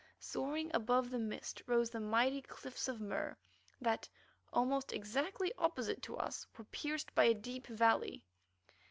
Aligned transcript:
Soaring 0.19 0.71
above 0.73 1.11
the 1.11 1.19
mist 1.19 1.61
rose 1.67 1.91
the 1.91 1.99
mighty 1.99 2.41
cliffs 2.41 2.87
of 2.87 2.99
Mur 2.99 3.37
that, 3.79 4.09
almost 4.51 4.91
exactly 4.91 5.53
opposite 5.59 6.01
to 6.01 6.17
us, 6.17 6.47
were 6.57 6.65
pierced 6.65 7.13
by 7.13 7.25
a 7.25 7.35
deep 7.35 7.67
valley. 7.67 8.23